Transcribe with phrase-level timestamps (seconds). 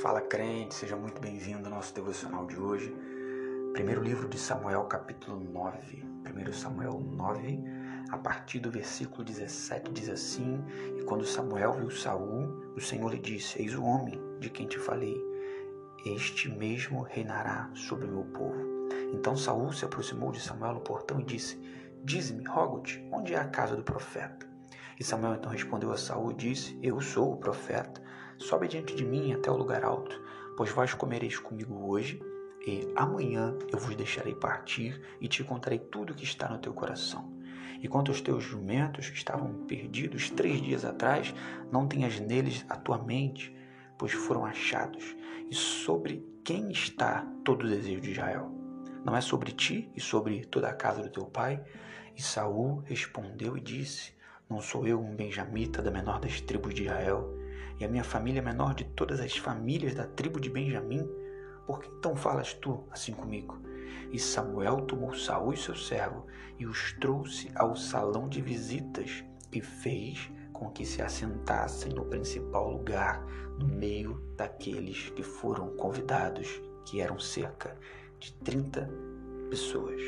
[0.00, 2.90] Fala crente, seja muito bem-vindo ao nosso devocional de hoje.
[3.74, 6.02] Primeiro livro de Samuel, capítulo 9.
[6.48, 7.62] 1 Samuel 9,
[8.10, 10.64] a partir do versículo 17, diz assim:
[10.96, 14.78] E quando Samuel viu Saul, o Senhor lhe disse: Eis o homem de quem te
[14.78, 15.22] falei.
[16.06, 18.88] Este mesmo reinará sobre o meu povo.
[19.12, 21.60] Então Saul se aproximou de Samuel no portão e disse:
[22.02, 24.48] Dize-me, rogo-te, onde é a casa do profeta?
[24.98, 28.00] E Samuel então respondeu a Saul e disse: Eu sou o profeta.
[28.40, 30.18] Sobe diante de mim até o lugar alto,
[30.56, 32.18] pois vós comereis comigo hoje,
[32.66, 36.72] e amanhã eu vos deixarei partir e te contarei tudo o que está no teu
[36.72, 37.30] coração.
[37.82, 41.34] E quanto aos teus jumentos que estavam perdidos três dias atrás,
[41.70, 43.54] não tenhas neles a tua mente,
[43.98, 45.14] pois foram achados.
[45.50, 48.50] E sobre quem está todo o desejo de Israel?
[49.04, 51.62] Não é sobre ti e sobre toda a casa do teu pai?
[52.16, 54.14] E Saul respondeu e disse:
[54.50, 57.38] não sou eu um benjamita da menor das tribos de Israel,
[57.80, 61.08] e a minha família é menor de todas as famílias da tribo de Benjamim?
[61.66, 63.58] Por que então falas tu assim comigo?
[64.12, 66.26] E Samuel tomou Saul seu servo
[66.58, 72.70] e os trouxe ao salão de visitas e fez com que se assentassem no principal
[72.70, 73.24] lugar,
[73.58, 77.78] no meio daqueles que foram convidados, que eram cerca
[78.18, 78.90] de 30
[79.48, 80.02] pessoas.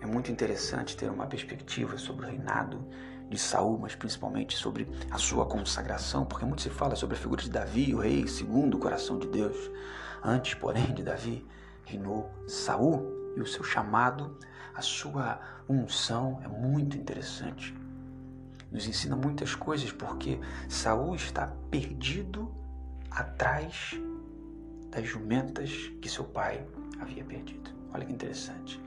[0.00, 2.88] É muito interessante ter uma perspectiva sobre o reinado
[3.34, 7.42] de Saul, mas principalmente sobre a sua consagração, porque muito se fala sobre a figura
[7.42, 9.56] de Davi, o rei segundo o coração de Deus.
[10.22, 11.44] Antes, porém, de Davi,
[11.84, 14.38] reinou Saul e o seu chamado,
[14.72, 17.76] a sua unção é muito interessante.
[18.70, 22.54] Nos ensina muitas coisas porque Saul está perdido
[23.10, 24.00] atrás
[24.90, 26.64] das jumentas que seu pai
[27.00, 27.70] havia perdido.
[27.92, 28.80] Olha que interessante.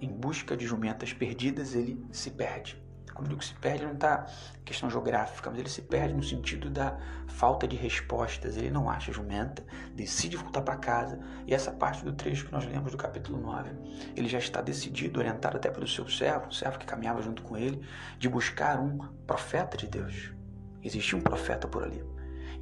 [0.00, 2.79] Em busca de jumentas perdidas, ele se perde.
[3.28, 4.26] Digo que se perde, não está
[4.64, 8.56] questão geográfica, mas ele se perde no sentido da falta de respostas.
[8.56, 11.18] Ele não acha jumenta, decide voltar para casa.
[11.46, 13.70] E essa parte do trecho que nós lemos do capítulo 9,
[14.16, 17.56] ele já está decidido, orientado até pelo seu servo, o servo que caminhava junto com
[17.56, 17.82] ele,
[18.18, 20.32] de buscar um profeta de Deus.
[20.82, 22.02] Existia um profeta por ali.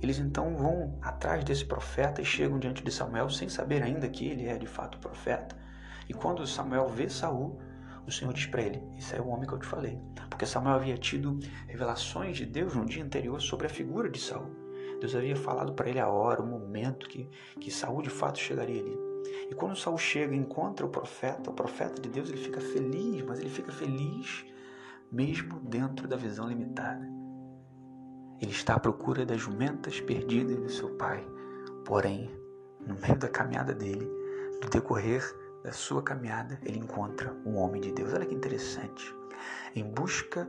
[0.00, 4.26] Eles então vão atrás desse profeta e chegam diante de Samuel sem saber ainda que
[4.26, 5.56] ele é de fato profeta.
[6.08, 7.60] E quando Samuel vê Saul,
[8.06, 10.00] o Senhor diz para ele: Esse é o homem que eu te falei.
[10.38, 14.48] Porque Samuel havia tido revelações de Deus no dia anterior sobre a figura de Saul.
[15.00, 17.28] Deus havia falado para ele a hora, o momento que,
[17.60, 18.96] que Saul de fato chegaria ali.
[19.50, 23.20] E quando Saul chega e encontra o profeta, o profeta de Deus, ele fica feliz,
[23.22, 24.46] mas ele fica feliz
[25.10, 27.04] mesmo dentro da visão limitada.
[28.40, 31.26] Ele está à procura das jumentas perdidas do seu pai.
[31.84, 32.30] Porém,
[32.86, 34.08] no meio da caminhada dele,
[34.62, 35.20] no decorrer
[35.64, 38.14] da sua caminhada, ele encontra um homem de Deus.
[38.14, 39.17] Olha que interessante.
[39.74, 40.48] Em busca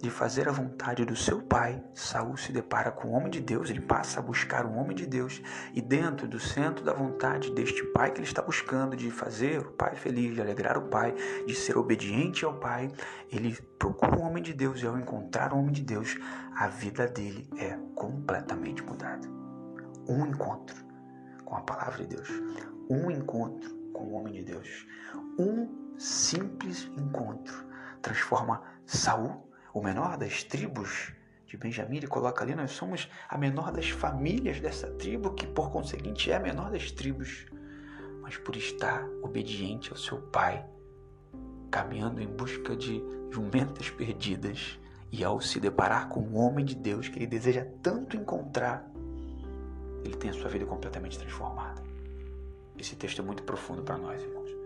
[0.00, 3.68] de fazer a vontade do seu pai, Saul se depara com o homem de Deus,
[3.68, 5.42] ele passa a buscar um homem de Deus,
[5.74, 9.72] e dentro do centro da vontade deste pai que ele está buscando de fazer o
[9.72, 11.14] pai feliz, de alegrar o pai,
[11.46, 12.90] de ser obediente ao pai,
[13.30, 16.16] ele procura um homem de Deus e ao encontrar um homem de Deus,
[16.56, 19.28] a vida dele é completamente mudada.
[20.08, 20.76] Um encontro
[21.44, 22.28] com a palavra de Deus,
[22.88, 24.86] um encontro com o homem de Deus.
[25.38, 25.77] Um
[28.28, 31.12] transforma Saul, o menor das tribos
[31.46, 35.70] de Benjamim, ele coloca ali, nós somos a menor das famílias dessa tribo, que por
[35.70, 37.46] conseguinte é a menor das tribos.
[38.20, 40.66] Mas por estar obediente ao seu pai,
[41.70, 44.78] caminhando em busca de jumentas perdidas,
[45.10, 48.86] e ao se deparar com um homem de Deus que ele deseja tanto encontrar,
[50.04, 51.82] ele tem a sua vida completamente transformada.
[52.78, 54.57] Esse texto é muito profundo para nós, irmãos.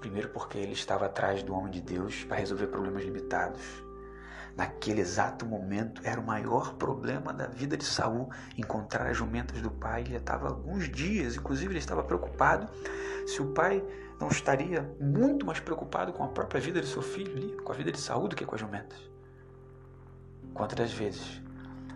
[0.00, 3.60] Primeiro, porque ele estava atrás do homem de Deus para resolver problemas limitados.
[4.56, 9.70] Naquele exato momento, era o maior problema da vida de Saul encontrar as jumentas do
[9.70, 10.02] pai.
[10.02, 12.68] Ele estava alguns dias, inclusive, ele estava preocupado
[13.26, 13.84] se o pai
[14.18, 17.76] não estaria muito mais preocupado com a própria vida de seu filho ali, com a
[17.76, 18.98] vida de Saul, do que com as jumentas.
[20.52, 21.40] Quantas vezes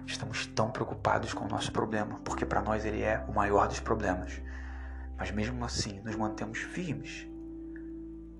[0.07, 3.81] estamos tão preocupados com o nosso problema, porque para nós ele é o maior dos
[3.81, 4.41] problemas
[5.17, 7.27] mas mesmo assim nos mantemos firmes.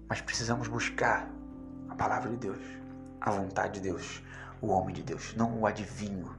[0.09, 1.29] Mas precisamos buscar
[1.89, 2.61] a palavra de Deus,
[3.21, 4.23] a vontade de Deus,
[4.61, 6.35] o homem de Deus, não o adivinho,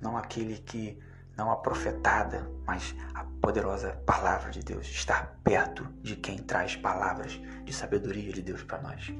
[0.00, 0.98] não aquele que
[1.36, 7.40] não a profetada, mas a poderosa palavra de Deus, estar perto de quem traz palavras
[7.64, 9.12] de sabedoria de Deus para nós.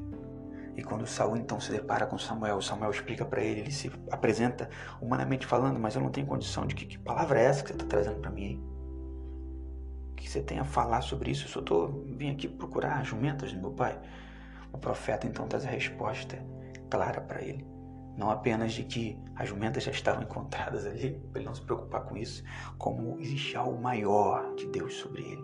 [0.77, 4.69] E quando Saul então se depara com Samuel, Samuel explica para ele, ele se apresenta
[5.01, 7.75] humanamente falando, mas eu não tenho condição de que, que palavra é essa que você
[7.75, 8.45] está trazendo para mim?
[8.45, 8.65] Hein?
[10.33, 11.45] Você tem a falar sobre isso?
[11.45, 14.01] Eu só tô, vim aqui procurar jumentas do meu pai.
[14.73, 16.43] O profeta então traz a resposta
[16.91, 17.67] clara para ele.
[18.17, 22.05] não apenas de que as jumentas já estavam encontradas ali, para ele não se preocupar
[22.05, 22.45] com isso,
[22.77, 25.43] como existe algo maior de Deus sobre ele.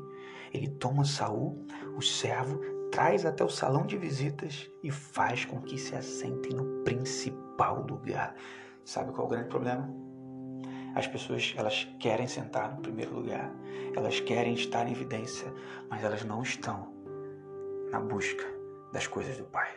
[0.52, 5.78] Ele toma Saul, o servo, traz até o salão de visitas e faz com que
[5.78, 8.34] se assentem no principal lugar.
[8.84, 10.07] Sabe qual é o grande problema?
[10.94, 13.52] As pessoas elas querem sentar no primeiro lugar,
[13.94, 15.52] elas querem estar em evidência,
[15.88, 16.92] mas elas não estão
[17.90, 18.44] na busca
[18.92, 19.68] das coisas do Pai.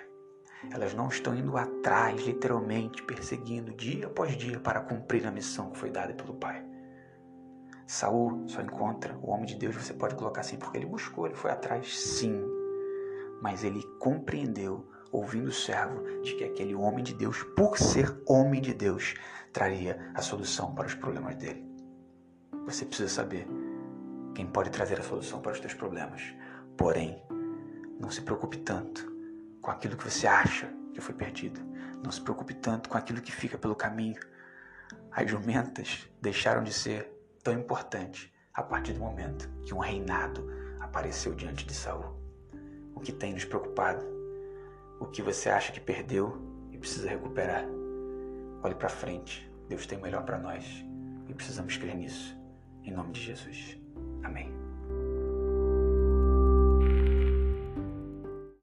[0.72, 5.78] Elas não estão indo atrás, literalmente, perseguindo dia após dia para cumprir a missão que
[5.78, 6.64] foi dada pelo Pai.
[7.88, 11.36] Saul só encontra o homem de Deus, você pode colocar assim, porque ele buscou, ele
[11.36, 12.42] foi atrás, sim.
[13.42, 18.62] Mas ele compreendeu, ouvindo o servo, de que aquele homem de Deus, por ser homem
[18.62, 19.16] de Deus,
[19.52, 21.66] traria a solução para os problemas dele.
[22.66, 23.48] Você precisa saber
[24.34, 26.22] quem pode trazer a solução para os teus problemas.
[26.78, 27.22] Porém,
[28.00, 29.12] não se preocupe tanto
[29.62, 31.60] com aquilo que você acha que foi perdido.
[32.04, 34.20] Não se preocupe tanto com aquilo que fica pelo caminho.
[35.12, 37.12] As jumentas deixaram de ser
[37.44, 40.48] tão importantes a partir do momento que um reinado
[40.80, 42.20] apareceu diante de Saul.
[42.96, 44.21] O que tem nos preocupado?
[45.02, 46.38] O que você acha que perdeu
[46.72, 47.66] e precisa recuperar?
[48.64, 49.52] Olhe para frente.
[49.68, 50.86] Deus tem o melhor para nós
[51.28, 52.40] e precisamos crer nisso.
[52.84, 53.80] Em nome de Jesus.
[54.24, 54.61] Amém.